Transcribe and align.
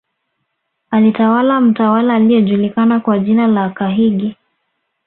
Alitawala 0.91 1.61
mtawala 1.61 2.13
aliyejulikana 2.13 2.99
kwa 2.99 3.19
jina 3.19 3.47
la 3.47 3.69
Kahigi 3.69 4.35